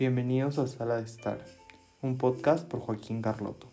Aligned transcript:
Bienvenidos 0.00 0.56
a 0.56 0.66
Sala 0.66 0.96
de 0.96 1.04
Estar, 1.04 1.44
un 2.00 2.16
podcast 2.16 2.66
por 2.66 2.80
Joaquín 2.80 3.20
Carlotto. 3.20 3.70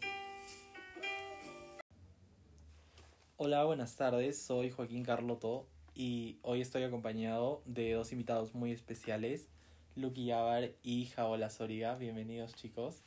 Hola, 3.37 3.63
buenas 3.63 3.95
tardes, 3.95 4.37
soy 4.37 4.69
Joaquín 4.69 5.05
Carlotto 5.05 5.69
y 5.95 6.37
hoy 6.41 6.59
estoy 6.59 6.83
acompañado 6.83 7.63
de 7.65 7.93
dos 7.93 8.11
invitados 8.11 8.53
muy 8.53 8.73
especiales, 8.73 9.47
Lucky 9.95 10.25
Yavar 10.25 10.73
y 10.83 11.05
Jaola 11.05 11.49
Soriga. 11.49 11.95
Bienvenidos 11.95 12.53
chicos. 12.55 13.03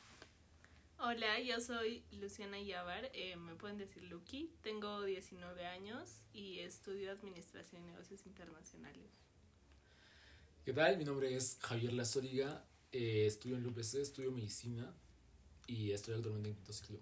Hola, 0.97 1.39
yo 1.41 1.61
soy 1.61 2.03
Luciana 2.09 2.59
Yavar, 2.59 3.11
eh, 3.13 3.35
me 3.35 3.53
pueden 3.53 3.77
decir 3.77 4.01
Lucky, 4.01 4.51
tengo 4.63 5.03
19 5.03 5.67
años 5.67 6.25
y 6.33 6.57
estudio 6.61 7.11
Administración 7.11 7.83
y 7.83 7.91
Negocios 7.91 8.25
Internacionales. 8.25 9.11
¿Qué 10.65 10.73
tal? 10.73 10.97
Mi 10.97 11.05
nombre 11.05 11.35
es 11.35 11.59
Javier 11.61 11.93
Lazoriga, 11.93 12.65
eh, 12.91 13.25
estudio 13.25 13.57
en 13.57 13.63
la 13.63 13.69
UPC, 13.69 13.95
estudio 13.95 14.31
Medicina 14.31 14.93
y 15.67 15.91
estoy 15.91 16.15
actualmente 16.15 16.49
en 16.49 16.55
quinto 16.55 16.73
ciclo. 16.73 16.99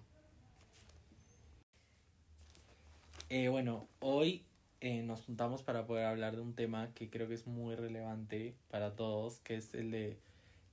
Eh, 3.29 3.49
bueno, 3.49 3.88
hoy 3.99 4.43
eh, 4.81 5.02
nos 5.03 5.21
juntamos 5.21 5.62
para 5.63 5.85
poder 5.85 6.05
hablar 6.05 6.35
de 6.35 6.41
un 6.41 6.53
tema 6.53 6.93
que 6.93 7.09
creo 7.09 7.27
que 7.27 7.35
es 7.35 7.48
muy 7.48 7.75
relevante 7.75 8.55
para 8.70 8.95
todos, 8.95 9.39
que 9.39 9.55
es 9.55 9.73
el 9.73 9.91
de 9.91 10.20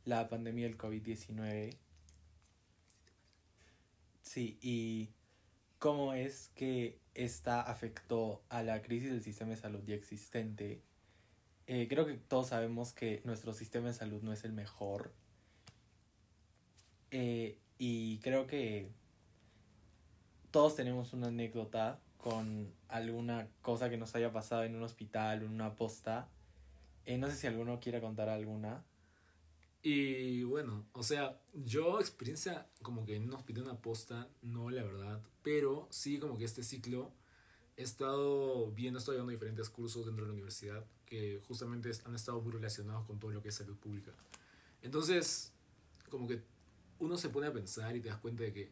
la 0.05 0.29
pandemia 0.29 0.67
del 0.67 0.79
COVID-19. 0.79 1.77
Sí, 4.23 4.59
y 4.61 5.09
cómo 5.79 6.13
es 6.15 6.51
que 6.55 6.99
esta 7.15 7.63
afectó 7.63 8.43
a 8.49 8.63
la 8.63 8.83
crisis 8.83 9.11
del 9.11 9.23
sistema 9.23 9.51
de 9.51 9.57
salud 9.57 9.81
ya 9.87 9.95
existente. 9.95 10.83
Eh, 11.69 11.89
creo 11.89 12.07
que 12.07 12.15
todos 12.15 12.49
sabemos 12.49 12.93
que 12.93 13.23
nuestro 13.25 13.53
sistema 13.53 13.89
de 13.89 13.95
salud 13.95 14.23
no 14.23 14.33
es 14.33 14.45
el 14.45 14.53
mejor. 14.53 15.13
Eh, 17.11 17.59
y 17.79 18.19
creo 18.19 18.47
que 18.47 18.89
todos 20.51 20.77
tenemos 20.77 21.13
una 21.13 21.29
anécdota 21.29 21.99
con 22.19 22.73
alguna 22.89 23.49
cosa 23.63 23.91
que 23.91 23.97
nos 23.97 24.15
haya 24.15 24.33
pasado 24.33 24.65
en 24.65 24.77
un 24.77 24.83
hospital 24.83 25.43
en 25.43 25.51
una 25.51 25.75
posta. 25.75 26.29
Eh, 27.05 27.19
no 27.19 27.29
sé 27.29 27.37
si 27.37 27.47
alguno 27.47 27.81
quiera 27.81 28.01
contar 28.01 28.29
alguna. 28.29 28.85
Y 29.83 30.43
bueno, 30.43 30.85
o 30.95 31.05
sea, 31.05 31.39
yo 31.55 32.01
experiencia 32.01 32.67
como 32.83 33.05
que 33.05 33.15
en 33.15 33.25
un 33.25 33.35
hospital, 33.35 33.65
una 33.65 33.81
posta, 33.81 34.29
no 34.43 34.71
la 34.71 34.83
verdad, 34.83 35.21
pero 35.43 35.87
sí 35.91 36.19
como 36.19 36.37
que 36.37 36.45
este 36.45 36.65
ciclo 36.65 37.13
he 37.77 37.83
estado 37.83 38.71
viendo, 38.73 38.99
estoy 38.99 39.17
dando 39.17 39.31
diferentes 39.31 39.69
cursos 39.69 40.07
dentro 40.07 40.25
de 40.25 40.29
la 40.29 40.35
universidad 40.35 40.85
que 41.05 41.41
justamente 41.47 41.91
han 42.05 42.15
estado 42.15 42.41
muy 42.41 42.53
relacionados 42.53 43.07
con 43.07 43.19
todo 43.19 43.31
lo 43.31 43.43
que 43.43 43.51
es 43.51 43.55
salud 43.55 43.77
pública. 43.77 44.13
Entonces, 44.83 45.53
como 46.11 46.27
que 46.27 46.43
uno 46.99 47.19
se 47.19 47.29
pone 47.29 47.47
a 47.47 47.53
pensar 47.53 47.95
y 47.97 48.01
te 48.01 48.09
das 48.09 48.19
cuenta 48.19 48.45
de 48.45 48.53
que 48.53 48.71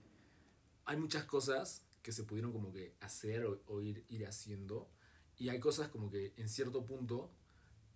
hay 0.87 0.97
muchas 0.97 1.25
cosas 1.25 1.83
que 2.03 2.13
se 2.13 2.25
pudieron 2.25 2.53
como 2.53 2.73
que 2.73 2.95
hacer 3.01 3.45
o, 3.47 3.61
o 3.67 3.81
ir, 3.81 4.05
ir 4.09 4.27
haciendo 4.27 4.89
y 5.37 5.49
hay 5.49 5.59
cosas 5.59 5.89
como 5.89 6.11
que 6.11 6.33
en 6.37 6.49
cierto 6.49 6.85
punto 6.85 7.31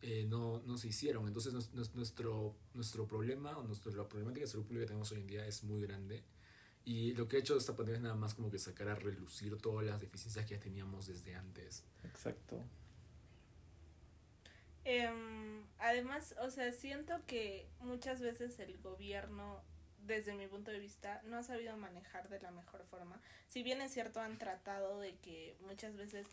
eh, 0.01 0.27
no, 0.29 0.63
no 0.65 0.79
se 0.79 0.89
hicieron. 0.89 1.27
Entonces 1.27 1.53
nuestro, 1.95 2.55
nuestro 2.75 3.07
problema 3.07 3.57
o 3.59 3.63
nuestro, 3.65 3.93
la 3.93 4.09
problemática 4.09 4.45
de 4.45 4.51
salud 4.51 4.65
pública 4.65 4.85
que 4.85 4.89
tenemos 4.89 5.11
hoy 5.13 5.21
en 5.21 5.27
día 5.27 5.47
es 5.47 5.65
muy 5.65 5.81
grande. 5.81 6.23
Y 6.85 7.13
lo 7.15 7.29
que 7.29 7.37
ha 7.37 7.41
hecho 7.41 7.57
esta 7.57 7.77
pandemia 7.77 7.99
es 7.99 8.03
nada 8.03 8.15
más 8.15 8.35
como 8.35 8.51
que 8.51 8.59
sacar 8.59 8.89
a 8.89 8.95
relucir 8.95 9.57
todas 9.59 9.85
las 9.85 10.01
deficiencias 10.01 10.47
que 10.47 10.55
ya 10.55 10.61
teníamos 10.61 11.07
desde 11.07 11.35
antes. 11.35 11.85
Exacto. 12.05 12.65
Eh, 14.85 15.11
además, 15.79 16.35
o 16.41 16.51
sea, 16.51 16.73
siento 16.73 17.15
que 17.27 17.69
muchas 17.81 18.23
veces 18.23 18.59
el 18.59 18.79
gobierno, 18.79 19.63
desde 20.07 20.35
mi 20.35 20.47
punto 20.47 20.71
de 20.71 20.79
vista, 20.79 21.21
no 21.25 21.37
ha 21.37 21.43
sabido 21.43 21.77
manejar 21.77 22.31
de 22.31 22.41
la 22.41 22.51
mejor 22.51 22.87
forma. 22.87 23.21
Si 23.49 23.63
bien 23.63 23.83
es 23.83 23.93
cierto, 23.93 24.21
han 24.21 24.39
tratado 24.39 24.99
de 24.99 25.15
que 25.17 25.57
muchas 25.67 25.95
veces 25.95 26.27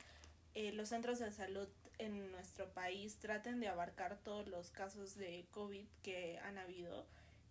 eh, 0.54 0.72
los 0.72 0.88
centros 0.88 1.20
de 1.20 1.34
salud 1.34 1.68
en 1.98 2.32
nuestro 2.32 2.70
país 2.70 3.18
traten 3.18 3.60
de 3.60 3.68
abarcar 3.68 4.18
todos 4.24 4.48
los 4.48 4.72
casos 4.72 5.16
de 5.16 5.46
COVID 5.52 5.86
que 6.02 6.40
han 6.40 6.58
habido. 6.58 7.06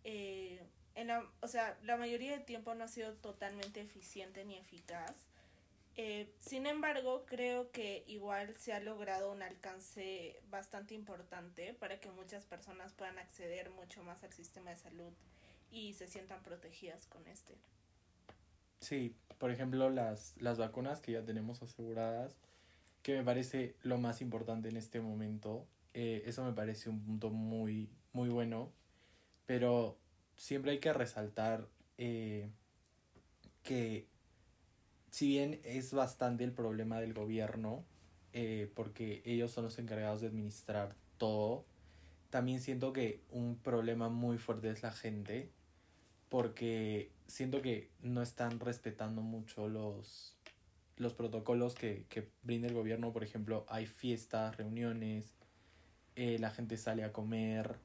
Eh, 0.04 0.62
en 0.94 1.08
la, 1.08 1.24
o 1.40 1.48
sea, 1.48 1.78
la 1.82 1.96
mayoría 1.96 2.32
del 2.32 2.44
tiempo 2.44 2.74
no 2.74 2.84
ha 2.84 2.88
sido 2.88 3.12
totalmente 3.14 3.80
eficiente 3.80 4.44
ni 4.44 4.56
eficaz. 4.56 5.14
Eh, 5.96 6.32
sin 6.40 6.66
embargo, 6.66 7.24
creo 7.26 7.70
que 7.70 8.02
igual 8.08 8.56
se 8.56 8.72
ha 8.72 8.80
logrado 8.80 9.30
un 9.30 9.42
alcance 9.42 10.40
bastante 10.50 10.94
importante 10.94 11.74
para 11.74 12.00
que 12.00 12.10
muchas 12.10 12.44
personas 12.46 12.92
puedan 12.92 13.18
acceder 13.18 13.70
mucho 13.70 14.02
más 14.02 14.24
al 14.24 14.32
sistema 14.32 14.70
de 14.70 14.76
salud 14.76 15.12
y 15.70 15.94
se 15.94 16.08
sientan 16.08 16.42
protegidas 16.42 17.06
con 17.06 17.26
este. 17.28 17.54
Sí, 18.80 19.14
por 19.38 19.50
ejemplo, 19.50 19.88
las, 19.88 20.34
las 20.38 20.58
vacunas 20.58 21.00
que 21.00 21.12
ya 21.12 21.24
tenemos 21.24 21.62
aseguradas, 21.62 22.36
que 23.02 23.16
me 23.16 23.22
parece 23.22 23.76
lo 23.82 23.98
más 23.98 24.20
importante 24.20 24.68
en 24.68 24.76
este 24.76 25.00
momento. 25.00 25.66
Eh, 25.94 26.22
eso 26.26 26.44
me 26.44 26.52
parece 26.52 26.90
un 26.90 27.04
punto 27.04 27.30
muy, 27.30 27.88
muy 28.12 28.28
bueno, 28.30 28.72
pero 29.46 29.96
siempre 30.36 30.72
hay 30.72 30.78
que 30.78 30.92
resaltar 30.92 31.68
eh, 31.98 32.48
que 33.62 34.06
si 35.10 35.28
bien 35.28 35.60
es 35.64 35.92
bastante 35.92 36.44
el 36.44 36.52
problema 36.52 37.00
del 37.00 37.14
gobierno, 37.14 37.84
eh, 38.32 38.70
porque 38.74 39.22
ellos 39.24 39.52
son 39.52 39.64
los 39.64 39.78
encargados 39.78 40.20
de 40.20 40.26
administrar 40.26 40.96
todo, 41.18 41.64
también 42.30 42.60
siento 42.60 42.92
que 42.92 43.20
un 43.30 43.56
problema 43.56 44.08
muy 44.08 44.38
fuerte 44.38 44.70
es 44.70 44.82
la 44.82 44.90
gente, 44.90 45.50
porque 46.28 47.12
siento 47.28 47.62
que 47.62 47.90
no 48.02 48.22
están 48.22 48.58
respetando 48.58 49.22
mucho 49.22 49.68
los, 49.68 50.36
los 50.96 51.14
protocolos 51.14 51.76
que, 51.76 52.06
que 52.08 52.28
brinda 52.42 52.66
el 52.66 52.74
gobierno. 52.74 53.12
Por 53.12 53.22
ejemplo, 53.22 53.64
hay 53.68 53.86
fiestas, 53.86 54.56
reuniones, 54.56 55.36
eh, 56.16 56.38
la 56.38 56.50
gente 56.50 56.76
sale 56.76 57.04
a 57.04 57.12
comer, 57.12 57.76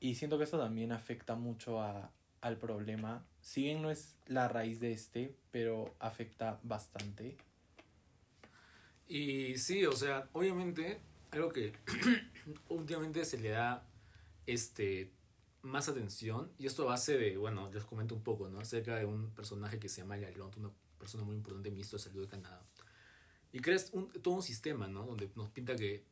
y 0.00 0.14
siento 0.14 0.38
que 0.38 0.44
eso 0.44 0.58
también 0.58 0.92
afecta 0.92 1.34
mucho 1.34 1.80
a, 1.80 2.12
al 2.40 2.58
problema. 2.58 3.24
Si 3.40 3.62
bien 3.62 3.82
no 3.82 3.90
es 3.90 4.16
la 4.26 4.48
raíz 4.48 4.80
de 4.80 4.92
este, 4.92 5.36
pero 5.50 5.94
afecta 5.98 6.60
bastante. 6.62 7.36
Y 9.06 9.56
sí, 9.56 9.86
o 9.86 9.92
sea, 9.92 10.28
obviamente, 10.32 11.00
algo 11.30 11.50
que 11.50 11.72
últimamente 12.68 13.24
se 13.24 13.38
le 13.38 13.50
da 13.50 13.86
este 14.46 15.12
más 15.62 15.88
atención, 15.88 16.52
y 16.58 16.66
esto 16.66 16.84
a 16.84 16.92
base 16.92 17.18
de, 17.18 17.36
bueno, 17.36 17.70
les 17.72 17.84
comento 17.84 18.14
un 18.14 18.22
poco, 18.22 18.48
¿no? 18.48 18.60
Acerca 18.60 18.96
de 18.96 19.04
un 19.04 19.30
personaje 19.30 19.78
que 19.78 19.88
se 19.88 20.02
llama 20.02 20.16
Lalonde, 20.16 20.58
una 20.58 20.70
persona 20.98 21.24
muy 21.24 21.36
importante, 21.36 21.70
ministro 21.70 21.98
de 21.98 22.04
Salud 22.04 22.22
de 22.22 22.28
Canadá. 22.28 22.62
Y 23.52 23.60
creas 23.60 23.90
un, 23.92 24.10
todo 24.10 24.34
un 24.34 24.42
sistema, 24.42 24.86
¿no? 24.86 25.04
Donde 25.04 25.30
nos 25.34 25.50
pinta 25.50 25.74
que 25.74 26.04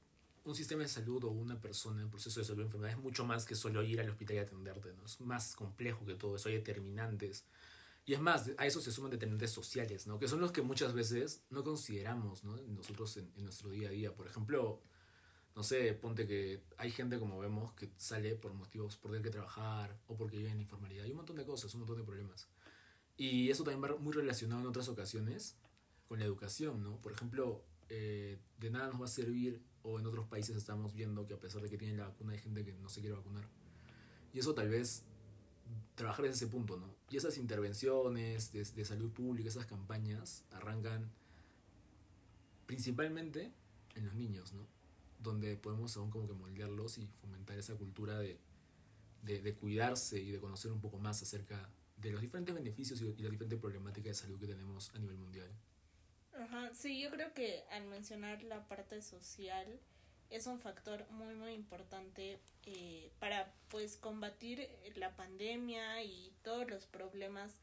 un 0.47 0.55
sistema 0.55 0.83
de 0.83 0.89
salud 0.89 1.25
o 1.25 1.31
una 1.31 1.61
persona 1.61 2.01
en 2.03 2.09
proceso 2.09 2.41
de 2.41 2.47
salud 2.47 2.63
enfermedad 2.63 2.93
es 2.93 3.03
mucho 3.03 3.25
más 3.25 3.45
que 3.45 3.55
solo 3.55 3.83
ir 3.83 4.01
al 4.01 4.09
hospital 4.09 4.37
y 4.37 4.39
atenderte, 4.39 4.93
¿no? 4.95 5.05
Es 5.05 5.21
más 5.21 5.57
complejo 5.57 6.07
que 6.07 6.15
todo 6.15 6.37
eso, 6.37 6.49
hay 6.49 6.55
determinantes. 6.55 7.45
Y 8.05 8.15
es 8.15 8.21
más, 8.21 8.53
a 8.57 8.67
eso 8.67 8.81
se 8.81 8.93
suman 8.93 9.11
determinantes 9.11 9.51
sociales, 9.51 10.07
¿no? 10.07 10.21
Que 10.21 10.29
son 10.29 10.41
los 10.41 10.53
que 10.53 10.63
muchas 10.63 10.95
veces 10.95 11.43
no 11.51 11.65
consideramos, 11.65 12.45
¿no? 12.45 12.57
Nosotros 12.69 13.17
en, 13.17 13.33
en 13.37 13.45
nuestro 13.45 13.71
día 13.71 13.89
a 13.89 13.91
día. 13.91 14.15
Por 14.15 14.29
ejemplo, 14.29 14.81
no 15.57 15.65
sé, 15.65 15.95
ponte 15.95 16.27
que 16.27 16.63
hay 16.77 16.93
gente 16.93 17.19
como 17.19 17.41
vemos 17.41 17.73
que 17.73 17.91
sale 17.97 18.37
por 18.37 18.53
motivos 18.53 18.97
por 18.97 19.11
tener 19.11 19.25
que 19.25 19.31
trabajar 19.31 19.99
o 20.07 20.17
porque 20.17 20.37
vive 20.37 20.51
en 20.51 20.61
informalidad. 20.61 21.05
Hay 21.05 21.11
un 21.11 21.17
montón 21.17 21.37
de 21.37 21.45
cosas, 21.45 21.75
un 21.75 21.81
montón 21.81 21.97
de 21.99 22.05
problemas. 22.05 22.47
Y 23.17 23.51
eso 23.51 23.65
también 23.65 23.83
va 23.83 23.97
muy 23.97 24.13
relacionado 24.13 24.61
en 24.61 24.69
otras 24.69 24.89
ocasiones 24.89 25.57
con 26.07 26.21
la 26.21 26.25
educación, 26.25 26.83
¿no? 26.85 27.01
Por 27.01 27.13
ejemplo, 27.13 27.65
eh, 27.89 28.39
de 28.59 28.71
nada 28.71 28.89
nos 28.89 29.01
va 29.01 29.05
a 29.07 29.09
servir, 29.09 29.63
o 29.87 30.01
en 30.01 30.07
otros 30.07 30.27
países 30.27 30.57
estamos 30.57 30.95
viendo 30.95 31.25
que 31.27 31.35
a 31.35 31.39
pesar 31.39 31.63
de 31.63 31.71
que 31.71 31.79
tienen 31.79 31.97
la 31.97 32.09
vacuna 32.09 32.33
hay 32.33 32.39
gente 32.41 32.65
que 32.65 32.73
no 32.73 32.89
se 32.89 33.01
quiere 33.01 33.15
vacunar. 33.15 33.49
Y 34.33 34.41
eso 34.41 34.53
tal 34.53 34.69
vez 34.69 35.05
trabajar 35.95 36.27
en 36.27 36.33
ese 36.33 36.49
punto, 36.49 36.77
¿no? 36.77 36.93
Y 37.09 37.17
esas 37.17 37.39
intervenciones 37.39 38.53
de, 38.53 38.65
de 38.65 38.85
salud 38.85 39.11
pública, 39.13 39.49
esas 39.49 39.67
campañas, 39.67 40.45
arrancan 40.51 41.11
principalmente 42.67 43.53
en 43.95 44.07
los 44.07 44.15
niños, 44.15 44.53
¿no? 44.53 44.67
Donde 45.23 45.57
podemos 45.57 45.97
aún 45.97 46.11
como 46.11 46.27
que 46.27 46.35
moldearlos 46.35 46.99
y 46.99 47.07
fomentar 47.07 47.57
esa 47.57 47.77
cultura 47.77 48.19
de, 48.19 48.39
de, 49.23 49.41
de 49.41 49.55
cuidarse 49.55 50.21
y 50.21 50.33
de 50.33 50.41
conocer 50.41 50.73
un 50.73 50.81
poco 50.81 50.99
más 50.99 51.23
acerca 51.23 51.71
de 51.97 52.11
los 52.11 52.21
diferentes 52.21 52.55
beneficios 52.55 53.01
y, 53.01 53.05
y 53.05 53.23
la 53.23 53.31
diferente 53.31 53.57
problemática 53.57 54.09
de 54.09 54.15
salud 54.15 54.39
que 54.39 54.49
tenemos 54.49 54.91
a 54.95 54.99
nivel 54.99 55.17
mundial. 55.17 55.49
Ajá, 56.39 56.71
sí, 56.75 57.01
yo 57.01 57.11
creo 57.11 57.33
que 57.33 57.65
al 57.71 57.85
mencionar 57.87 58.43
la 58.43 58.67
parte 58.69 59.01
social 59.01 59.81
es 60.31 60.47
un 60.47 60.59
factor 60.59 61.09
muy 61.11 61.35
muy 61.35 61.53
importante 61.53 62.41
eh, 62.65 63.11
para 63.19 63.53
pues 63.69 63.97
combatir 63.97 64.69
la 64.97 65.15
pandemia 65.17 66.03
y 66.03 66.33
todos 66.43 66.69
los 66.71 66.87
problemas 66.87 67.61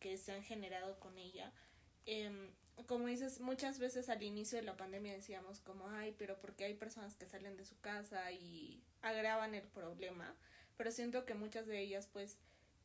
que 0.00 0.16
se 0.18 0.32
han 0.32 0.42
generado 0.42 0.98
con 0.98 1.18
ella. 1.18 1.52
Eh, 2.06 2.50
como 2.86 3.06
dices, 3.06 3.40
muchas 3.40 3.78
veces 3.78 4.08
al 4.08 4.22
inicio 4.22 4.58
de 4.58 4.64
la 4.64 4.76
pandemia 4.76 5.12
decíamos 5.14 5.60
como, 5.60 5.88
ay, 5.88 6.14
pero 6.18 6.38
porque 6.40 6.64
hay 6.64 6.74
personas 6.74 7.14
que 7.16 7.26
salen 7.26 7.56
de 7.56 7.64
su 7.64 7.78
casa 7.80 8.30
y 8.32 8.82
agravan 9.02 9.54
el 9.54 9.66
problema. 9.68 10.34
pero 10.76 10.90
siento 10.90 11.24
que 11.24 11.34
muchas 11.34 11.66
de 11.66 11.80
ellas 11.80 12.08
pues 12.12 12.36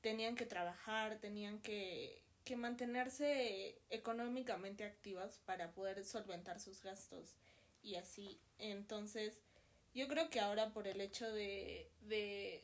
tenían 0.02 0.36
que 0.36 0.46
trabajar, 0.46 1.20
tenían 1.20 1.60
que, 1.62 2.22
que 2.52 2.58
mantenerse 2.58 3.80
económicamente 3.90 4.84
activas 4.84 5.40
para 5.46 5.72
poder 5.72 6.04
solventar 6.04 6.60
sus 6.60 6.84
gastos 6.84 7.38
y 7.82 7.96
así. 7.96 8.42
Entonces, 8.58 9.40
yo 9.94 10.10
creo 10.10 10.30
que 10.30 10.42
ahora 10.42 10.74
por 10.74 10.86
el 10.86 11.00
hecho 11.00 11.32
de, 11.32 11.90
de, 12.02 12.62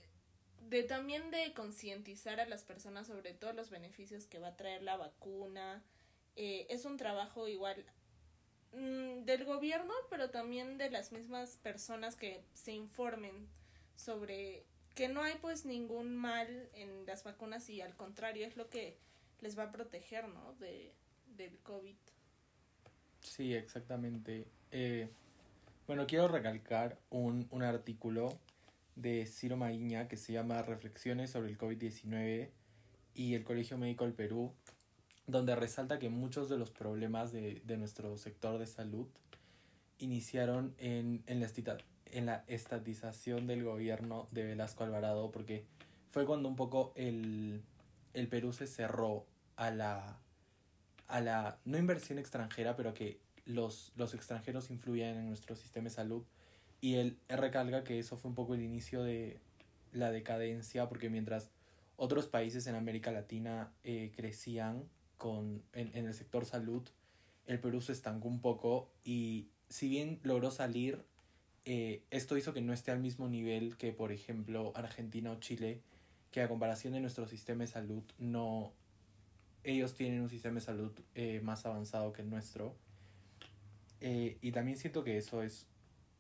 de 0.60 0.84
también 0.84 1.32
de 1.32 1.54
concientizar 1.54 2.42
a 2.42 2.46
las 2.46 2.66
personas 2.66 3.08
sobre 3.08 3.34
todos 3.34 3.56
los 3.56 3.70
beneficios 3.70 4.26
que 4.26 4.40
va 4.40 4.50
a 4.50 4.58
traer 4.58 4.84
la 4.84 4.98
vacuna, 4.98 5.82
eh, 6.36 6.68
es 6.70 6.84
un 6.84 6.98
trabajo 6.98 7.48
igual 7.48 7.86
mm, 8.74 9.24
del 9.24 9.46
gobierno, 9.46 9.94
pero 10.10 10.32
también 10.32 10.78
de 10.78 10.90
las 10.90 11.14
mismas 11.14 11.56
personas 11.56 12.18
que 12.18 12.44
se 12.54 12.74
informen 12.74 13.48
sobre 13.96 14.66
que 14.96 15.08
no 15.08 15.24
hay 15.24 15.36
pues 15.36 15.64
ningún 15.64 16.14
mal 16.14 16.70
en 16.74 17.06
las 17.06 17.24
vacunas 17.24 17.70
y 17.70 17.80
al 17.80 17.96
contrario 17.96 18.46
es 18.46 18.58
lo 18.58 18.70
que 18.70 18.98
les 19.42 19.58
va 19.58 19.64
a 19.64 19.72
proteger, 19.72 20.28
¿no? 20.28 20.54
De, 20.60 20.94
del 21.36 21.58
COVID. 21.60 21.96
Sí, 23.22 23.54
exactamente. 23.54 24.48
Eh, 24.72 25.10
bueno, 25.88 26.08
quiero 26.08 26.28
recalcar 26.28 26.98
un, 27.10 27.48
un 27.52 27.64
artículo 27.64 28.38
de 28.96 29.26
Ciro 29.26 29.58
Maguiña 29.58 30.08
que 30.08 30.18
se 30.18 30.34
llama 30.34 30.62
Reflexiones 30.64 31.32
sobre 31.32 31.50
el 31.50 31.58
COVID-19 31.58 32.50
y 33.14 33.36
el 33.36 33.44
Colegio 33.44 33.78
Médico 33.78 34.06
del 34.06 34.14
Perú, 34.14 34.54
donde 35.28 35.56
resalta 35.56 36.00
que 36.00 36.10
muchos 36.10 36.50
de 36.50 36.58
los 36.58 36.72
problemas 36.72 37.32
de, 37.32 37.62
de 37.66 37.78
nuestro 37.78 38.18
sector 38.18 38.58
de 38.58 38.68
salud 38.68 39.08
iniciaron 40.00 40.74
en, 40.78 41.24
en, 41.28 41.40
la 41.40 41.50
en 42.12 42.26
la 42.26 42.44
estatización 42.48 43.48
del 43.48 43.64
gobierno 43.64 44.28
de 44.32 44.44
Velasco 44.44 44.84
Alvarado, 44.84 45.32
porque 45.32 45.66
fue 46.12 46.26
cuando 46.26 46.50
un 46.50 46.56
poco 46.56 46.94
el, 46.96 47.62
el 48.20 48.28
Perú 48.28 48.54
se 48.54 48.68
cerró 48.68 49.26
a 49.56 49.72
la, 49.72 50.20
a 51.08 51.22
la, 51.22 51.60
no 51.66 51.78
inversión 51.78 52.20
extranjera, 52.20 52.76
pero 52.76 52.94
que 52.94 53.20
los, 53.46 53.92
los 53.96 54.14
extranjeros 54.14 54.70
influían 54.72 55.16
en 55.18 55.28
nuestro 55.28 55.56
sistema 55.56 55.86
de 55.86 55.92
salud. 55.92 56.24
Y 56.82 56.96
él 56.96 57.18
recalca 57.30 57.84
que 57.84 58.00
eso 58.00 58.18
fue 58.18 58.30
un 58.30 58.36
poco 58.36 58.54
el 58.56 58.62
inicio 58.62 59.04
de 59.04 59.40
la 59.92 60.12
decadencia, 60.12 60.88
porque 60.90 61.10
mientras 61.10 61.50
otros 61.96 62.28
países 62.28 62.68
en 62.68 62.76
América 62.76 63.12
Latina 63.12 63.72
eh, 63.84 64.12
crecían 64.16 64.84
con, 65.18 65.64
en, 65.74 65.96
en 65.96 66.06
el 66.06 66.14
sector 66.14 66.46
salud, 66.46 66.88
el 67.48 67.60
Perú 67.60 67.82
se 67.82 67.94
estancó 67.94 68.28
un 68.28 68.42
poco 68.42 68.92
y 69.04 69.48
si 69.70 69.90
bien 69.90 70.20
logró 70.24 70.52
salir, 70.52 71.04
eh, 71.66 72.04
esto 72.12 72.38
hizo 72.38 72.54
que 72.54 72.62
no 72.62 72.74
esté 72.74 72.92
al 72.92 73.00
mismo 73.00 73.28
nivel 73.28 73.78
que, 73.78 73.92
por 73.92 74.12
ejemplo, 74.12 74.72
Argentina 74.76 75.32
o 75.32 75.40
Chile, 75.40 75.82
que 76.38 76.44
a 76.44 76.48
comparación 76.48 76.94
de 76.94 77.00
nuestro 77.00 77.28
sistema 77.28 77.64
de 77.64 77.68
salud, 77.68 78.04
no. 78.20 78.72
Ellos 79.64 79.96
tienen 79.96 80.22
un 80.22 80.30
sistema 80.30 80.54
de 80.56 80.62
salud 80.62 80.92
eh, 81.16 81.42
más 81.44 81.66
avanzado 81.66 82.14
que 82.14 82.22
el 82.22 82.30
nuestro. 82.30 82.76
Eh, 84.02 84.38
y 84.40 84.52
también 84.52 84.78
siento 84.78 85.04
que 85.04 85.18
eso 85.18 85.42
es 85.42 85.66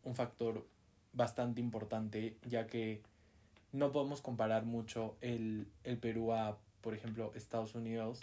un 0.04 0.16
factor 0.16 0.68
bastante 1.14 1.62
importante, 1.62 2.36
ya 2.48 2.66
que 2.66 3.04
no 3.72 3.92
podemos 3.92 4.22
comparar 4.22 4.66
mucho 4.66 5.18
el, 5.22 5.68
el 5.84 6.00
Perú 6.00 6.34
a, 6.34 6.58
por 6.82 6.96
ejemplo, 6.96 7.32
Estados 7.36 7.76
Unidos, 7.76 8.22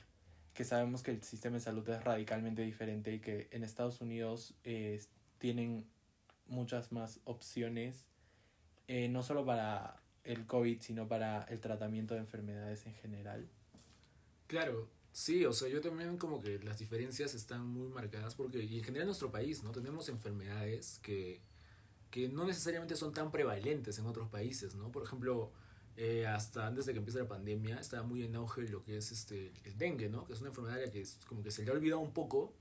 que 0.52 0.64
sabemos 0.64 1.04
que 1.04 1.12
el 1.12 1.22
sistema 1.22 1.58
de 1.58 1.60
salud 1.60 1.88
es 1.88 2.02
radicalmente 2.02 2.62
diferente 2.62 3.14
y 3.14 3.20
que 3.20 3.46
en 3.52 3.62
Estados 3.62 4.00
Unidos 4.00 4.52
eh, 4.64 5.00
tienen 5.38 5.86
muchas 6.48 6.90
más 6.90 7.20
opciones, 7.22 8.04
eh, 8.88 9.08
no 9.08 9.22
solo 9.22 9.46
para 9.46 10.02
el 10.24 10.46
COVID, 10.46 10.80
sino 10.80 11.06
para 11.06 11.42
el 11.44 11.60
tratamiento 11.60 12.14
de 12.14 12.20
enfermedades 12.20 12.86
en 12.86 12.94
general. 12.94 13.48
Claro, 14.46 14.88
sí, 15.12 15.44
o 15.44 15.52
sea, 15.52 15.68
yo 15.68 15.80
también 15.80 16.16
como 16.16 16.40
que 16.40 16.58
las 16.60 16.78
diferencias 16.78 17.34
están 17.34 17.66
muy 17.66 17.88
marcadas 17.88 18.34
porque 18.34 18.60
en 18.62 18.82
general 18.82 19.02
en 19.02 19.06
nuestro 19.06 19.30
país, 19.30 19.62
¿no? 19.62 19.72
Tenemos 19.72 20.08
enfermedades 20.08 20.98
que, 21.02 21.40
que 22.10 22.28
no 22.28 22.44
necesariamente 22.46 22.96
son 22.96 23.12
tan 23.12 23.30
prevalentes 23.30 23.98
en 23.98 24.06
otros 24.06 24.28
países, 24.28 24.74
¿no? 24.74 24.90
Por 24.90 25.02
ejemplo, 25.02 25.52
eh, 25.96 26.26
hasta 26.26 26.66
antes 26.66 26.86
de 26.86 26.92
que 26.92 26.98
empiece 26.98 27.20
la 27.20 27.28
pandemia 27.28 27.78
estaba 27.78 28.02
muy 28.02 28.24
en 28.24 28.34
auge 28.34 28.68
lo 28.68 28.82
que 28.82 28.96
es 28.96 29.12
este 29.12 29.52
el 29.64 29.76
dengue, 29.78 30.08
¿no? 30.08 30.24
Que 30.24 30.32
es 30.32 30.40
una 30.40 30.48
enfermedad 30.48 30.90
que 30.90 31.00
es 31.00 31.18
como 31.28 31.42
que 31.42 31.50
se 31.50 31.64
le 31.64 31.70
ha 31.70 31.74
olvidado 31.74 32.00
un 32.00 32.12
poco 32.12 32.52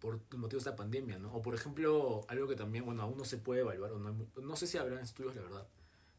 por 0.00 0.20
el 0.32 0.38
motivo 0.38 0.58
de 0.58 0.58
esta 0.58 0.76
pandemia, 0.76 1.18
¿no? 1.18 1.32
O 1.32 1.42
por 1.42 1.54
ejemplo, 1.54 2.26
algo 2.28 2.46
que 2.46 2.56
también, 2.56 2.84
bueno, 2.84 3.02
aún 3.02 3.16
no 3.16 3.24
se 3.24 3.38
puede 3.38 3.62
evaluar, 3.62 3.92
o 3.92 3.98
no, 3.98 4.14
no 4.42 4.56
sé 4.56 4.66
si 4.66 4.76
habrá 4.76 5.00
estudios, 5.00 5.34
la 5.34 5.42
verdad, 5.42 5.66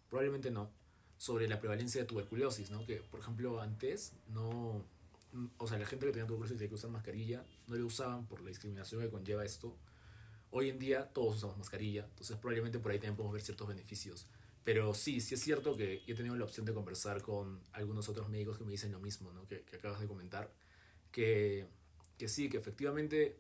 probablemente 0.09 0.50
no, 0.50 0.71
sobre 1.17 1.47
la 1.47 1.59
prevalencia 1.59 2.01
de 2.01 2.07
tuberculosis, 2.07 2.69
¿no? 2.71 2.85
Que, 2.85 2.97
por 2.97 3.19
ejemplo, 3.19 3.62
antes 3.62 4.13
no, 4.29 4.83
o 5.57 5.67
sea, 5.67 5.77
la 5.77 5.85
gente 5.85 6.06
que 6.06 6.12
tenía 6.12 6.27
tuberculosis 6.27 6.57
tenía 6.57 6.69
que 6.69 6.75
usar 6.75 6.91
mascarilla, 6.91 7.45
no 7.67 7.75
le 7.75 7.83
usaban 7.83 8.25
por 8.27 8.41
la 8.41 8.50
discriminación 8.50 9.01
que 9.01 9.09
conlleva 9.09 9.44
esto. 9.45 9.75
Hoy 10.51 10.69
en 10.69 10.79
día 10.79 11.09
todos 11.13 11.38
usamos 11.38 11.57
mascarilla, 11.57 12.06
entonces 12.06 12.38
probablemente 12.38 12.79
por 12.79 12.91
ahí 12.91 12.97
también 12.97 13.15
podemos 13.15 13.33
ver 13.33 13.41
ciertos 13.41 13.67
beneficios. 13.67 14.27
Pero 14.63 14.94
sí, 14.94 15.21
sí 15.21 15.35
es 15.35 15.41
cierto 15.41 15.77
que 15.77 16.01
he 16.07 16.15
tenido 16.15 16.35
la 16.35 16.45
opción 16.45 16.65
de 16.65 16.73
conversar 16.73 17.21
con 17.21 17.62
algunos 17.71 18.09
otros 18.09 18.29
médicos 18.29 18.57
que 18.57 18.63
me 18.63 18.71
dicen 18.71 18.91
lo 18.91 19.00
mismo, 19.00 19.31
¿no? 19.31 19.47
Que, 19.47 19.62
que 19.62 19.75
acabas 19.75 20.00
de 20.00 20.07
comentar. 20.07 20.51
Que, 21.12 21.67
que 22.17 22.27
sí, 22.27 22.50
que 22.50 22.57
efectivamente, 22.57 23.38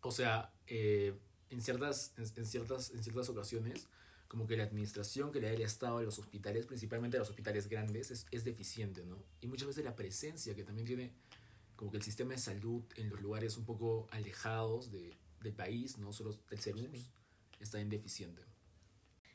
o 0.00 0.12
sea, 0.12 0.52
eh, 0.68 1.18
en, 1.50 1.60
ciertas, 1.60 2.12
en, 2.16 2.46
ciertas, 2.46 2.90
en 2.90 3.02
ciertas 3.02 3.28
ocasiones, 3.30 3.88
como 4.32 4.46
que 4.46 4.56
la 4.56 4.64
administración 4.64 5.30
que 5.30 5.42
le 5.42 5.48
da 5.48 5.52
el 5.52 5.60
Estado 5.60 5.98
a 5.98 6.02
los 6.02 6.18
hospitales, 6.18 6.64
principalmente 6.64 7.18
a 7.18 7.20
los 7.20 7.28
hospitales 7.28 7.68
grandes, 7.68 8.10
es, 8.10 8.24
es 8.30 8.44
deficiente, 8.44 9.04
¿no? 9.04 9.22
Y 9.42 9.46
muchas 9.46 9.68
veces 9.68 9.84
la 9.84 9.94
presencia 9.94 10.54
que 10.54 10.64
también 10.64 10.86
tiene 10.86 11.12
como 11.76 11.90
que 11.90 11.98
el 11.98 12.02
sistema 12.02 12.32
de 12.32 12.38
salud 12.38 12.82
en 12.96 13.10
los 13.10 13.20
lugares 13.20 13.58
un 13.58 13.66
poco 13.66 14.08
alejados 14.10 14.90
de, 14.90 15.18
del 15.42 15.52
país, 15.52 15.98
no 15.98 16.14
solo 16.14 16.32
del 16.48 16.58
CERUS, 16.58 16.80
sí. 16.80 17.10
está 17.60 17.78
indeficiente. 17.78 18.40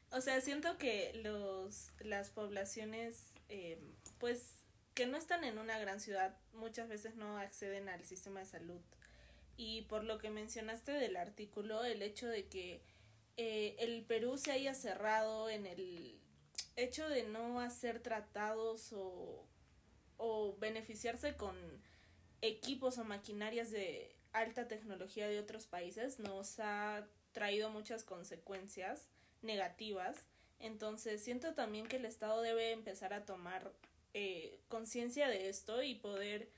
O 0.09 0.19
sea, 0.19 0.41
siento 0.41 0.79
que 0.79 1.13
los, 1.21 1.91
las 1.99 2.31
poblaciones, 2.31 3.35
eh, 3.49 3.79
pues, 4.17 4.65
que 4.95 5.05
no 5.05 5.15
están 5.15 5.43
en 5.43 5.59
una 5.59 5.77
gran 5.77 5.99
ciudad, 5.99 6.35
muchas 6.53 6.89
veces 6.89 7.15
no 7.15 7.37
acceden 7.37 7.87
al 7.87 8.03
sistema 8.03 8.39
de 8.39 8.47
salud. 8.47 8.81
Y 9.57 9.83
por 9.83 10.03
lo 10.03 10.17
que 10.17 10.31
mencionaste 10.31 10.91
del 10.91 11.17
artículo, 11.17 11.83
el 11.83 12.01
hecho 12.01 12.25
de 12.25 12.47
que 12.47 12.81
eh, 13.37 13.75
el 13.79 14.03
Perú 14.03 14.37
se 14.37 14.51
haya 14.51 14.73
cerrado 14.73 15.49
en 15.49 15.65
el 15.65 16.19
hecho 16.75 17.07
de 17.07 17.23
no 17.23 17.59
hacer 17.59 18.01
tratados 18.01 18.91
o, 18.93 19.47
o 20.17 20.57
beneficiarse 20.57 21.35
con 21.35 21.55
equipos 22.41 22.97
o 22.97 23.03
maquinarias 23.03 23.71
de 23.71 24.15
alta 24.33 24.67
tecnología 24.67 25.27
de 25.27 25.39
otros 25.39 25.65
países 25.67 26.19
nos 26.19 26.59
ha 26.59 27.07
traído 27.31 27.69
muchas 27.69 28.03
consecuencias 28.03 29.07
negativas. 29.41 30.17
Entonces 30.59 31.23
siento 31.23 31.53
también 31.53 31.87
que 31.87 31.97
el 31.97 32.05
Estado 32.05 32.41
debe 32.41 32.71
empezar 32.71 33.13
a 33.13 33.25
tomar 33.25 33.71
eh, 34.13 34.59
conciencia 34.67 35.27
de 35.27 35.49
esto 35.49 35.83
y 35.83 35.95
poder 35.95 36.49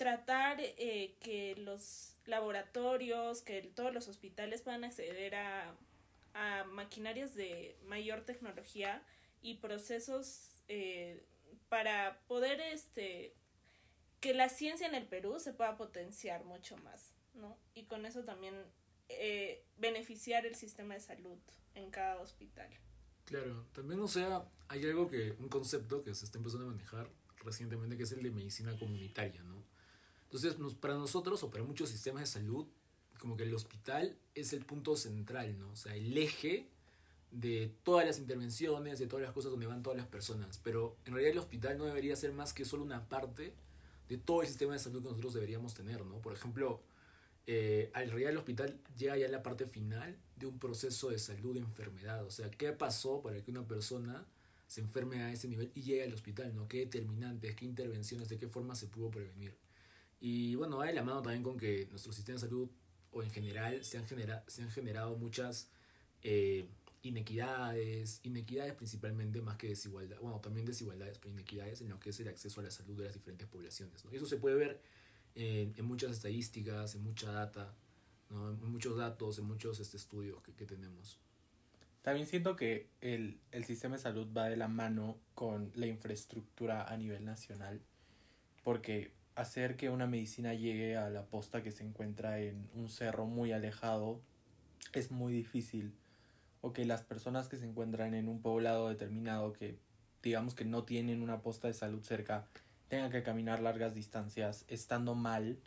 tratar 0.00 0.56
eh, 0.62 1.14
que 1.20 1.56
los 1.56 2.16
laboratorios, 2.24 3.42
que 3.42 3.60
todos 3.60 3.92
los 3.92 4.08
hospitales 4.08 4.62
puedan 4.62 4.82
acceder 4.82 5.34
a, 5.34 5.76
maquinarias 6.72 7.34
de 7.34 7.76
mayor 7.84 8.22
tecnología 8.22 9.02
y 9.42 9.56
procesos 9.56 10.62
eh, 10.68 11.22
para 11.68 12.18
poder 12.28 12.60
este 12.60 13.34
que 14.20 14.32
la 14.32 14.48
ciencia 14.48 14.86
en 14.86 14.94
el 14.94 15.06
Perú 15.06 15.38
se 15.38 15.52
pueda 15.52 15.76
potenciar 15.76 16.44
mucho 16.44 16.78
más, 16.78 17.12
¿no? 17.34 17.58
Y 17.74 17.84
con 17.84 18.06
eso 18.06 18.24
también 18.24 18.54
eh, 19.08 19.66
beneficiar 19.76 20.46
el 20.46 20.54
sistema 20.54 20.94
de 20.94 21.00
salud 21.00 21.38
en 21.74 21.90
cada 21.90 22.22
hospital. 22.22 22.70
Claro, 23.26 23.66
también 23.74 24.00
o 24.00 24.08
sea, 24.08 24.48
hay 24.68 24.86
algo 24.86 25.08
que, 25.08 25.32
un 25.32 25.48
concepto 25.50 26.00
que 26.02 26.14
se 26.14 26.24
está 26.24 26.38
empezando 26.38 26.68
a 26.68 26.70
manejar 26.70 27.10
recientemente 27.44 27.98
que 27.98 28.04
es 28.04 28.12
el 28.12 28.22
de 28.22 28.30
medicina 28.30 28.78
comunitaria, 28.78 29.42
¿no? 29.42 29.62
Entonces, 30.30 30.60
nos, 30.60 30.76
para 30.76 30.94
nosotros 30.94 31.42
o 31.42 31.50
para 31.50 31.64
muchos 31.64 31.88
sistemas 31.88 32.22
de 32.22 32.26
salud, 32.26 32.66
como 33.18 33.36
que 33.36 33.42
el 33.42 33.52
hospital 33.52 34.16
es 34.36 34.52
el 34.52 34.64
punto 34.64 34.94
central, 34.94 35.58
¿no? 35.58 35.72
O 35.72 35.76
sea, 35.76 35.96
el 35.96 36.16
eje 36.16 36.68
de 37.32 37.74
todas 37.82 38.06
las 38.06 38.18
intervenciones, 38.18 39.00
de 39.00 39.08
todas 39.08 39.24
las 39.24 39.32
cosas 39.32 39.50
donde 39.50 39.66
van 39.66 39.82
todas 39.82 39.96
las 39.96 40.06
personas. 40.06 40.60
Pero 40.62 40.96
en 41.04 41.14
realidad 41.14 41.32
el 41.32 41.38
hospital 41.38 41.78
no 41.78 41.84
debería 41.84 42.14
ser 42.14 42.32
más 42.32 42.52
que 42.52 42.64
solo 42.64 42.84
una 42.84 43.08
parte 43.08 43.52
de 44.08 44.18
todo 44.18 44.42
el 44.42 44.48
sistema 44.48 44.72
de 44.72 44.78
salud 44.78 45.02
que 45.02 45.08
nosotros 45.08 45.34
deberíamos 45.34 45.74
tener, 45.74 46.06
¿no? 46.06 46.20
Por 46.20 46.32
ejemplo, 46.32 46.80
eh, 47.46 47.90
al 47.94 48.08
realidad 48.08 48.30
el 48.30 48.38
hospital 48.38 48.78
llega 48.96 49.16
ya 49.16 49.28
la 49.28 49.42
parte 49.42 49.66
final 49.66 50.16
de 50.36 50.46
un 50.46 50.60
proceso 50.60 51.10
de 51.10 51.18
salud 51.18 51.54
de 51.54 51.60
enfermedad. 51.60 52.24
O 52.24 52.30
sea, 52.30 52.50
¿qué 52.52 52.72
pasó 52.72 53.20
para 53.20 53.42
que 53.42 53.50
una 53.50 53.66
persona 53.66 54.26
se 54.68 54.80
enferme 54.80 55.22
a 55.22 55.32
ese 55.32 55.48
nivel 55.48 55.72
y 55.74 55.82
llegue 55.82 56.04
al 56.04 56.14
hospital? 56.14 56.54
¿no? 56.54 56.68
¿Qué 56.68 56.78
determinantes, 56.78 57.56
qué 57.56 57.64
intervenciones, 57.64 58.28
de 58.28 58.38
qué 58.38 58.48
forma 58.48 58.76
se 58.76 58.86
pudo 58.86 59.10
prevenir? 59.10 59.56
Y 60.20 60.54
bueno, 60.54 60.78
va 60.78 60.86
de 60.86 60.92
la 60.92 61.02
mano 61.02 61.22
también 61.22 61.42
con 61.42 61.56
que 61.56 61.86
nuestro 61.90 62.12
sistema 62.12 62.36
de 62.36 62.40
salud 62.40 62.68
o 63.10 63.22
en 63.22 63.30
general 63.30 63.82
se 63.84 63.98
han, 63.98 64.06
genera, 64.06 64.44
se 64.46 64.62
han 64.62 64.70
generado 64.70 65.16
muchas 65.16 65.68
eh, 66.22 66.68
inequidades, 67.02 68.20
inequidades 68.22 68.74
principalmente 68.74 69.40
más 69.40 69.56
que 69.56 69.68
desigualdad, 69.68 70.18
bueno, 70.20 70.38
también 70.40 70.66
desigualdades, 70.66 71.18
pero 71.18 71.32
inequidades 71.32 71.80
en 71.80 71.88
lo 71.88 71.98
que 71.98 72.10
es 72.10 72.20
el 72.20 72.28
acceso 72.28 72.60
a 72.60 72.64
la 72.64 72.70
salud 72.70 72.96
de 72.98 73.04
las 73.04 73.14
diferentes 73.14 73.48
poblaciones. 73.48 74.04
Y 74.12 74.16
eso 74.16 74.26
se 74.26 74.36
puede 74.36 74.56
ver 74.56 74.80
en, 75.34 75.74
en 75.76 75.84
muchas 75.86 76.10
estadísticas, 76.10 76.94
en 76.94 77.02
mucha 77.02 77.32
data, 77.32 77.74
¿no? 78.28 78.50
en 78.50 78.70
muchos 78.70 78.96
datos, 78.96 79.38
en 79.38 79.46
muchos 79.46 79.80
este, 79.80 79.96
estudios 79.96 80.42
que, 80.42 80.52
que 80.52 80.66
tenemos. 80.66 81.18
También 82.02 82.26
siento 82.26 82.56
que 82.56 82.88
el, 83.00 83.40
el 83.50 83.64
sistema 83.64 83.96
de 83.96 84.02
salud 84.02 84.26
va 84.36 84.48
de 84.48 84.56
la 84.56 84.68
mano 84.68 85.18
con 85.34 85.70
la 85.74 85.86
infraestructura 85.86 86.84
a 86.84 86.96
nivel 86.96 87.24
nacional, 87.24 87.80
porque 88.62 89.12
hacer 89.40 89.76
que 89.76 89.90
una 89.90 90.06
medicina 90.06 90.54
llegue 90.54 90.96
a 90.96 91.10
la 91.10 91.24
posta 91.26 91.62
que 91.62 91.70
se 91.70 91.84
encuentra 91.84 92.40
en 92.40 92.68
un 92.74 92.88
cerro 92.88 93.26
muy 93.26 93.52
alejado 93.52 94.20
es 94.92 95.10
muy 95.10 95.32
difícil, 95.32 95.94
o 96.60 96.72
que 96.72 96.84
las 96.84 97.02
personas 97.02 97.48
que 97.48 97.56
se 97.56 97.66
encuentran 97.66 98.14
en 98.14 98.28
un 98.28 98.40
poblado 98.40 98.88
determinado 98.88 99.52
que 99.52 99.78
digamos 100.22 100.54
que 100.54 100.64
no 100.64 100.84
tienen 100.84 101.22
una 101.22 101.40
posta 101.40 101.68
de 101.68 101.74
salud 101.74 102.02
cerca 102.02 102.46
tengan 102.88 103.10
que 103.10 103.22
caminar 103.22 103.60
largas 103.60 103.94
distancias 103.94 104.64
estando 104.68 105.14
mal, 105.14 105.58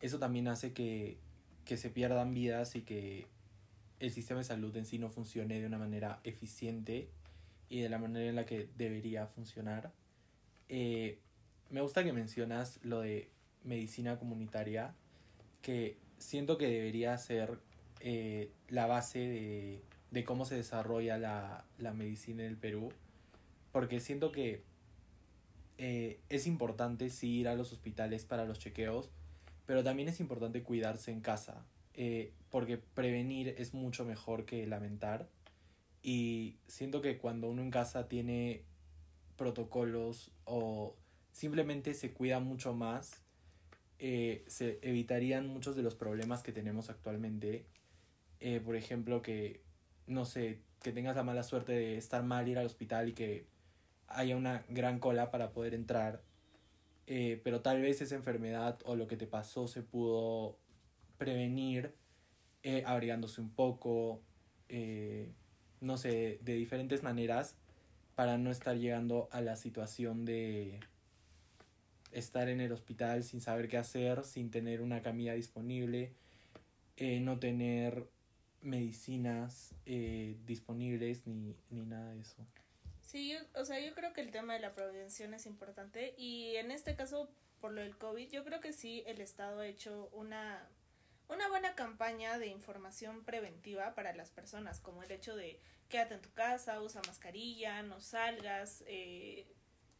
eso 0.00 0.18
también 0.18 0.48
hace 0.48 0.72
que, 0.72 1.18
que 1.64 1.76
se 1.76 1.90
pierdan 1.90 2.34
vidas 2.34 2.74
y 2.76 2.82
que 2.82 3.26
el 4.00 4.10
sistema 4.10 4.38
de 4.38 4.44
salud 4.44 4.74
en 4.76 4.86
sí 4.86 4.98
no 4.98 5.10
funcione 5.10 5.60
de 5.60 5.66
una 5.66 5.78
manera 5.78 6.20
eficiente 6.24 7.08
y 7.68 7.80
de 7.80 7.88
la 7.88 7.98
manera 7.98 8.28
en 8.28 8.36
la 8.36 8.46
que 8.46 8.68
debería 8.76 9.26
funcionar. 9.26 9.92
Eh, 10.68 11.20
me 11.72 11.80
gusta 11.80 12.04
que 12.04 12.12
mencionas 12.12 12.78
lo 12.82 13.00
de 13.00 13.30
medicina 13.64 14.18
comunitaria, 14.18 14.94
que 15.62 15.96
siento 16.18 16.58
que 16.58 16.68
debería 16.68 17.16
ser 17.16 17.58
eh, 18.00 18.52
la 18.68 18.86
base 18.86 19.18
de, 19.18 19.82
de 20.10 20.24
cómo 20.24 20.44
se 20.44 20.54
desarrolla 20.54 21.16
la, 21.16 21.64
la 21.78 21.94
medicina 21.94 22.42
en 22.42 22.50
el 22.50 22.58
Perú, 22.58 22.92
porque 23.72 24.00
siento 24.00 24.32
que 24.32 24.62
eh, 25.78 26.20
es 26.28 26.46
importante 26.46 27.08
sí 27.08 27.38
ir 27.38 27.48
a 27.48 27.54
los 27.54 27.72
hospitales 27.72 28.26
para 28.26 28.44
los 28.44 28.58
chequeos, 28.58 29.10
pero 29.64 29.82
también 29.82 30.10
es 30.10 30.20
importante 30.20 30.62
cuidarse 30.62 31.10
en 31.10 31.22
casa, 31.22 31.64
eh, 31.94 32.34
porque 32.50 32.76
prevenir 32.76 33.54
es 33.56 33.72
mucho 33.72 34.04
mejor 34.04 34.44
que 34.44 34.66
lamentar. 34.66 35.26
Y 36.02 36.58
siento 36.66 37.00
que 37.00 37.16
cuando 37.16 37.48
uno 37.48 37.62
en 37.62 37.70
casa 37.70 38.08
tiene 38.08 38.64
protocolos 39.36 40.30
o 40.44 40.96
simplemente 41.32 41.94
se 41.94 42.12
cuida 42.12 42.38
mucho 42.38 42.74
más, 42.74 43.22
eh, 43.98 44.44
se 44.46 44.78
evitarían 44.82 45.48
muchos 45.48 45.74
de 45.76 45.82
los 45.82 45.94
problemas 45.94 46.42
que 46.42 46.52
tenemos 46.52 46.90
actualmente. 46.90 47.66
Eh, 48.40 48.60
por 48.60 48.76
ejemplo, 48.76 49.22
que, 49.22 49.62
no 50.06 50.24
sé, 50.24 50.60
que 50.82 50.92
tengas 50.92 51.16
la 51.16 51.22
mala 51.22 51.42
suerte 51.42 51.72
de 51.72 51.96
estar 51.96 52.22
mal, 52.22 52.48
ir 52.48 52.58
al 52.58 52.66
hospital 52.66 53.08
y 53.08 53.12
que 53.12 53.46
haya 54.08 54.36
una 54.36 54.64
gran 54.68 54.98
cola 54.98 55.30
para 55.30 55.52
poder 55.52 55.74
entrar. 55.74 56.22
Eh, 57.06 57.40
pero 57.42 57.62
tal 57.62 57.80
vez 57.80 58.00
esa 58.00 58.14
enfermedad 58.14 58.78
o 58.84 58.96
lo 58.96 59.06
que 59.06 59.16
te 59.16 59.26
pasó 59.26 59.68
se 59.68 59.82
pudo 59.82 60.58
prevenir 61.18 61.94
abrigándose 62.86 63.40
un 63.40 63.50
poco, 63.50 64.22
no 65.80 65.96
sé, 65.96 66.38
de 66.42 66.54
diferentes 66.54 67.02
maneras 67.02 67.56
para 68.14 68.38
no 68.38 68.50
estar 68.50 68.76
llegando 68.76 69.28
a 69.32 69.40
la 69.40 69.56
situación 69.56 70.24
de 70.24 70.78
estar 72.12 72.48
en 72.48 72.60
el 72.60 72.72
hospital 72.72 73.24
sin 73.24 73.40
saber 73.40 73.68
qué 73.68 73.78
hacer, 73.78 74.24
sin 74.24 74.50
tener 74.50 74.80
una 74.80 75.02
camilla 75.02 75.34
disponible, 75.34 76.12
eh, 76.96 77.20
no 77.20 77.38
tener 77.38 78.06
medicinas 78.60 79.74
eh, 79.86 80.36
disponibles 80.46 81.26
ni, 81.26 81.56
ni 81.70 81.84
nada 81.84 82.12
de 82.14 82.20
eso. 82.20 82.46
Sí, 83.02 83.30
yo, 83.30 83.60
o 83.60 83.64
sea, 83.64 83.80
yo 83.80 83.94
creo 83.94 84.12
que 84.12 84.20
el 84.20 84.30
tema 84.30 84.54
de 84.54 84.60
la 84.60 84.74
prevención 84.74 85.34
es 85.34 85.46
importante 85.46 86.14
y 86.16 86.56
en 86.56 86.70
este 86.70 86.94
caso, 86.94 87.28
por 87.60 87.72
lo 87.72 87.82
del 87.82 87.96
COVID, 87.96 88.30
yo 88.30 88.44
creo 88.44 88.60
que 88.60 88.72
sí 88.72 89.02
el 89.06 89.20
Estado 89.20 89.60
ha 89.60 89.66
hecho 89.66 90.08
una, 90.12 90.66
una 91.28 91.48
buena 91.48 91.74
campaña 91.74 92.38
de 92.38 92.46
información 92.46 93.24
preventiva 93.24 93.94
para 93.94 94.14
las 94.14 94.30
personas, 94.30 94.80
como 94.80 95.02
el 95.02 95.10
hecho 95.10 95.36
de 95.36 95.60
quédate 95.88 96.14
en 96.14 96.22
tu 96.22 96.32
casa, 96.32 96.80
usa 96.80 97.02
mascarilla, 97.06 97.82
no 97.82 98.00
salgas, 98.00 98.82
eh, 98.86 99.46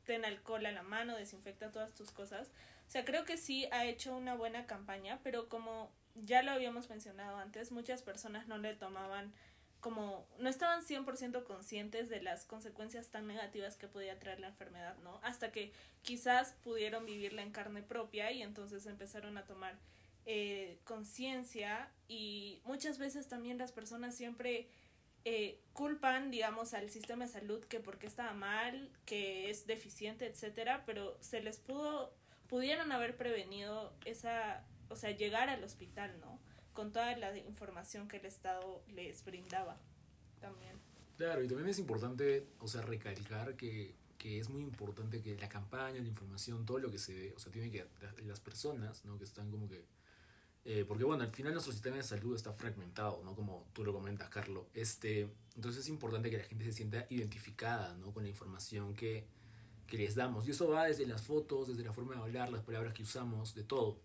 ten 0.05 0.25
alcohol 0.25 0.67
a 0.67 0.73
la 0.73 0.83
mano, 0.83 1.17
desinfecta 1.17 1.71
todas 1.71 1.95
tus 1.95 2.11
cosas. 2.11 2.49
O 2.89 2.91
sea, 2.91 3.05
creo 3.05 3.25
que 3.25 3.37
sí 3.37 3.67
ha 3.73 3.85
hecho 3.85 4.17
una 4.17 4.35
buena 4.35 4.67
campaña, 4.67 5.21
pero 5.23 5.49
como 5.49 5.91
ya 6.15 6.43
lo 6.43 6.53
habíamos 6.53 6.91
mencionado 6.91 7.39
antes, 7.39 7.73
muchas 7.73 8.03
personas 8.03 8.47
no 8.49 8.59
le 8.59 8.75
tomaban 8.75 9.33
como 9.83 10.25
no 10.39 10.49
estaban 10.49 10.85
100% 10.85 11.43
conscientes 11.43 12.09
de 12.09 12.23
las 12.23 12.45
consecuencias 12.45 13.09
tan 13.09 13.27
negativas 13.27 13.77
que 13.77 13.89
podía 13.89 14.17
traer 14.17 14.39
la 14.39 14.47
enfermedad, 14.47 14.97
¿no? 15.03 15.19
Hasta 15.25 15.51
que 15.51 15.73
quizás 16.03 16.55
pudieron 16.63 17.05
vivirla 17.05 17.43
en 17.43 17.51
carne 17.51 17.83
propia 17.83 18.31
y 18.31 18.43
entonces 18.43 18.87
empezaron 18.87 19.37
a 19.39 19.45
tomar 19.45 19.77
eh, 20.25 20.79
conciencia 20.85 21.91
y 22.07 22.61
muchas 22.65 22.99
veces 22.99 23.27
también 23.27 23.59
las 23.59 23.73
personas 23.73 24.15
siempre 24.15 24.69
eh, 25.25 25.61
culpan, 25.73 26.31
digamos, 26.31 26.75
al 26.75 26.91
sistema 26.91 27.27
de 27.27 27.33
salud 27.33 27.63
que 27.65 27.81
porque 27.81 28.07
estaba 28.07 28.33
mal, 28.35 28.91
que 29.07 29.51
es 29.51 29.67
deficiente, 29.67 30.27
etcétera, 30.27 30.83
pero 30.85 31.17
se 31.21 31.41
les 31.41 31.59
pudo, 31.59 32.13
pudieron 32.49 32.93
haber 32.93 33.17
prevenido 33.17 33.95
esa, 34.05 34.65
o 34.89 34.97
sea, 34.97 35.11
llegar 35.13 35.49
al 35.49 35.63
hospital, 35.63 36.19
¿no? 36.21 36.39
Con 36.73 36.93
toda 36.93 37.17
la 37.17 37.37
información 37.37 38.09
que 38.09 38.17
el 38.17 38.27
Estado 38.27 38.83
les 38.89 39.25
brindaba 39.25 39.79
también. 40.41 40.77
Claro, 41.17 41.43
y 41.43 41.47
también 41.47 41.69
es 41.69 41.79
importante, 41.79 42.49
o 42.59 42.67
sea, 42.67 42.83
recalcar 42.83 43.55
que, 43.57 43.95
que 44.19 44.39
es 44.41 44.49
muy 44.49 44.63
importante 44.63 45.23
que 45.23 45.37
la 45.37 45.49
campaña, 45.49 46.01
la 46.01 46.09
información, 46.09 46.67
todo 46.67 46.79
lo 46.79 46.91
que 46.91 46.99
se 46.99 47.15
dé, 47.15 47.33
o 47.35 47.39
sea, 47.39 47.53
tiene 47.53 47.71
que, 47.71 47.87
las 48.25 48.41
personas, 48.41 49.05
¿no? 49.05 49.19
Que 49.19 49.25
están 49.25 49.51
como 49.51 49.69
que 49.69 49.85
eh, 50.65 50.85
porque 50.87 51.05
bueno, 51.05 51.25
al 51.25 51.31
final 51.31 51.53
nuestro 51.53 51.73
sistema 51.73 51.97
de 51.97 52.05
salud 52.05 52.37
está 52.37 52.53
fragmentado, 52.53 53.21
¿no? 53.25 53.35
Como 53.35 53.67
tú 53.73 53.85
lo 53.85 53.93
comentas, 53.93 54.29
Carlos. 54.29 54.67
Este, 54.75 55.29
entonces 55.57 55.83
es 55.83 55.89
importante 55.89 56.31
que 56.31 56.39
la 56.39 56.45
gente 56.45 56.65
se 56.65 56.73
sienta 56.73 57.07
identificada, 57.11 57.95
¿no? 57.97 58.13
Con 58.13 58.23
la 58.23 58.29
información 58.29 58.95
que, 58.95 59.27
que 59.89 59.99
les 59.99 60.15
damos. 60.15 60.47
Y 60.47 60.53
eso 60.53 60.69
va 60.69 60.85
desde 60.85 61.07
las 61.07 61.23
fotos, 61.23 61.69
desde 61.69 61.83
la 61.83 61.93
forma 61.93 62.15
de 62.15 62.21
hablar, 62.21 62.51
las 62.51 62.63
palabras 62.63 62.95
que 62.95 63.03
usamos, 63.03 63.55
de 63.55 63.65
todo. 63.65 63.99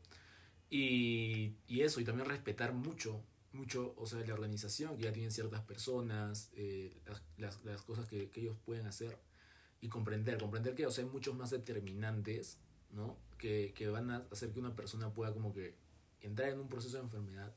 Y, 0.69 1.55
y 1.67 1.81
eso, 1.81 2.01
y 2.01 2.03
también 2.03 2.27
respetar 2.27 2.73
mucho, 2.73 3.21
mucho, 3.53 3.93
o 3.95 4.07
sea, 4.07 4.19
la 4.25 4.33
organización 4.33 4.97
que 4.97 5.03
ya 5.03 5.13
tienen 5.13 5.31
ciertas 5.31 5.61
personas, 5.61 6.49
eh, 6.55 6.99
las, 7.05 7.21
las, 7.37 7.63
las, 7.65 7.81
cosas 7.83 8.07
que, 8.07 8.29
que, 8.29 8.41
ellos 8.41 8.57
pueden 8.65 8.85
hacer 8.87 9.17
y 9.79 9.89
comprender, 9.89 10.39
comprender 10.39 10.75
que, 10.75 10.85
o 10.87 10.91
sea, 10.91 11.03
hay 11.03 11.09
muchos 11.09 11.35
más 11.35 11.51
determinantes, 11.51 12.57
¿no? 12.91 13.17
Que, 13.37 13.73
que 13.75 13.87
van 13.89 14.09
a 14.09 14.25
hacer 14.31 14.51
que 14.51 14.59
una 14.59 14.75
persona 14.75 15.13
pueda 15.13 15.33
como 15.33 15.53
que 15.53 15.75
entrar 16.21 16.49
en 16.49 16.59
un 16.59 16.69
proceso 16.69 16.97
de 16.97 17.03
enfermedad 17.03 17.53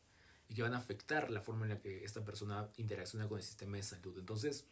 y 0.49 0.55
que 0.55 0.63
van 0.63 0.75
a 0.75 0.79
afectar 0.79 1.31
la 1.31 1.41
forma 1.41 1.65
en 1.65 1.71
la 1.71 1.79
que 1.79 2.05
esta 2.05 2.25
persona 2.25 2.69
interacciona 2.77 3.29
con 3.29 3.39
el 3.39 3.45
sistema 3.45 3.77
de 3.77 3.83
salud. 3.85 4.19
Entonces, 4.19 4.65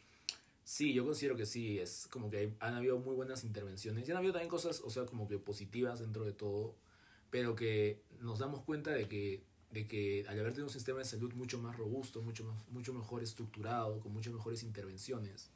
sí, 0.65 0.93
yo 0.93 1.05
considero 1.05 1.37
que 1.37 1.47
sí, 1.47 1.79
es 1.79 2.09
como 2.11 2.31
que 2.31 2.55
han 2.59 2.75
habido 2.75 2.99
muy 2.99 3.15
buenas 3.15 3.45
intervenciones 3.45 4.07
y 4.07 4.11
han 4.11 4.17
habido 4.17 4.33
también 4.33 4.51
cosas, 4.51 4.81
o 4.85 4.91
sea, 4.91 5.07
como 5.07 5.29
que 5.29 5.39
positivas 5.39 6.01
dentro 6.01 6.25
de 6.25 6.33
todo, 6.33 6.75
pero 7.31 7.55
que 7.55 8.03
nos 8.21 8.41
damos 8.41 8.65
cuenta 8.65 8.91
de 8.91 9.07
que, 9.07 9.45
de 9.71 9.87
que 9.87 10.25
al 10.29 10.39
haber 10.41 10.53
tenido 10.53 10.67
un 10.67 10.73
sistema 10.73 10.99
de 10.99 11.05
salud 11.05 11.33
mucho 11.35 11.59
más 11.59 11.77
robusto, 11.77 12.23
mucho, 12.23 12.45
más, 12.45 12.69
mucho 12.71 12.93
mejor 12.93 13.23
estructurado, 13.23 14.01
con 14.01 14.13
muchas 14.13 14.33
mejores 14.33 14.65
intervenciones, 14.65 15.51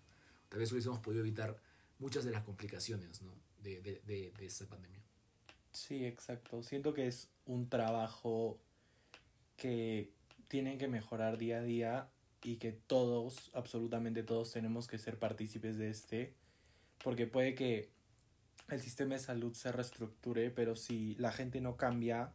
tal 0.49 0.61
vez 0.61 0.71
hubiésemos 0.71 1.01
podido 1.01 1.23
evitar 1.23 1.61
muchas 1.99 2.25
de 2.25 2.31
las 2.31 2.45
complicaciones 2.45 3.23
¿no? 3.23 3.33
de, 3.63 3.81
de, 3.81 4.01
de, 4.07 4.33
de 4.39 4.47
esta 4.47 4.67
pandemia. 4.67 5.03
Sí, 5.73 6.05
exacto. 6.05 6.63
Siento 6.63 6.93
que 6.95 7.07
es 7.07 7.31
un 7.47 7.69
trabajo 7.69 8.61
que 9.57 10.13
tienen 10.49 10.79
que 10.79 10.89
mejorar 10.89 11.39
día 11.39 11.59
a 11.59 11.63
día 11.63 12.09
y 12.43 12.57
que 12.57 12.73
todos, 12.73 13.51
absolutamente 13.55 14.23
todos, 14.23 14.53
tenemos 14.53 14.87
que 14.87 14.99
ser 14.99 15.19
partícipes 15.19 15.79
de 15.79 15.91
este, 15.91 16.35
porque 17.03 17.27
puede 17.27 17.55
que 17.55 17.91
el 18.69 18.81
sistema 18.81 19.15
de 19.15 19.21
salud 19.21 19.55
se 19.55 19.73
reestructure, 19.73 20.51
pero 20.51 20.77
si 20.77 21.15
la 21.17 21.33
gente 21.33 21.61
no 21.61 21.77
cambia, 21.77 22.33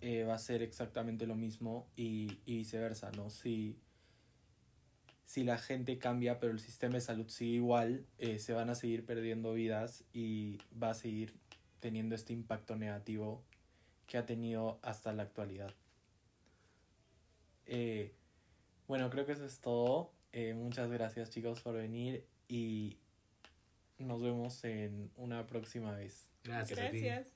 eh, 0.00 0.24
va 0.24 0.34
a 0.34 0.38
ser 0.38 0.62
exactamente 0.62 1.26
lo 1.26 1.34
mismo 1.34 1.88
y, 1.96 2.38
y 2.46 2.56
viceversa, 2.58 3.10
¿no? 3.12 3.30
Si, 3.30 3.78
si 5.24 5.44
la 5.44 5.58
gente 5.58 5.98
cambia, 5.98 6.38
pero 6.38 6.52
el 6.52 6.60
sistema 6.60 6.94
de 6.94 7.00
salud 7.00 7.28
sigue 7.28 7.56
igual, 7.56 8.06
eh, 8.18 8.38
se 8.38 8.52
van 8.52 8.70
a 8.70 8.74
seguir 8.74 9.04
perdiendo 9.04 9.52
vidas 9.52 10.04
y 10.12 10.58
va 10.80 10.90
a 10.90 10.94
seguir 10.94 11.34
teniendo 11.80 12.14
este 12.14 12.32
impacto 12.32 12.76
negativo 12.76 13.42
que 14.06 14.18
ha 14.18 14.26
tenido 14.26 14.78
hasta 14.82 15.12
la 15.12 15.22
actualidad. 15.22 15.74
Eh, 17.66 18.14
bueno, 18.86 19.10
creo 19.10 19.26
que 19.26 19.32
eso 19.32 19.44
es 19.44 19.60
todo. 19.60 20.12
Eh, 20.32 20.54
muchas 20.54 20.90
gracias 20.90 21.30
chicos 21.30 21.60
por 21.60 21.74
venir 21.74 22.26
y 22.48 22.98
nos 23.98 24.22
vemos 24.22 24.62
en 24.64 25.10
una 25.16 25.46
próxima 25.46 25.92
vez. 25.92 26.28
Gracias. 26.44 26.78
Gracias. 26.78 27.35